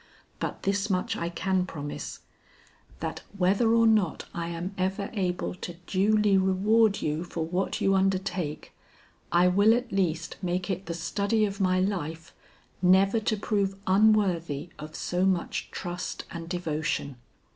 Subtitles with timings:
[0.39, 2.21] But this much I can promise,
[3.01, 7.93] that whether or not I am ever able to duly reward you for what you
[7.93, 8.73] undertake,
[9.31, 12.33] I will at least make it the study of my life
[12.81, 17.17] never to prove unworthy of so much trust and devotion."